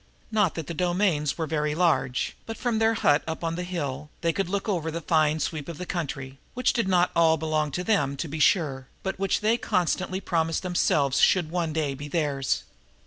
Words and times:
Not 0.31 0.55
that 0.55 0.75
domains 0.75 1.37
were 1.37 1.45
very 1.45 1.75
large, 1.75 2.35
but, 2.47 2.57
from 2.57 2.79
their 2.79 2.95
hut 2.95 3.21
on 3.27 3.53
the 3.53 3.61
hill, 3.61 4.09
they 4.21 4.33
could 4.33 4.49
look 4.49 4.67
over 4.67 4.89
a 4.89 4.99
fine 4.99 5.39
sweep 5.39 5.69
of 5.69 5.77
country, 5.87 6.39
which 6.55 6.73
did 6.73 6.87
not 6.87 7.11
all 7.15 7.37
belong 7.37 7.69
to 7.73 7.83
them, 7.83 8.17
to 8.17 8.27
be 8.27 8.39
sure, 8.39 8.87
but 9.03 9.19
which 9.19 9.41
they 9.41 9.57
constantly 9.57 10.19
promised 10.19 10.63
themselves 10.63 11.19
should 11.19 11.51
one 11.51 11.71
day 11.71 11.93
be 11.93 12.07
theirs. 12.07 12.63